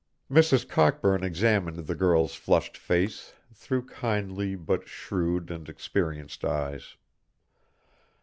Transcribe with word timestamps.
Mrs. 0.31 0.67
Cockburn 0.67 1.23
examined 1.23 1.85
the 1.85 1.93
girl's 1.93 2.33
flushed 2.33 2.75
face 2.75 3.33
through 3.53 3.85
kindly 3.85 4.55
but 4.55 4.87
shrewd 4.89 5.51
and 5.51 5.69
experienced 5.69 6.43
eyes. 6.43 6.95